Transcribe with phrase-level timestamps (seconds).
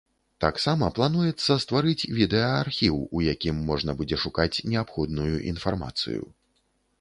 [0.43, 6.23] Таксама плануецца стварыць відэаархіў, у якім можна будзе шукаць неабходную інфармацыю.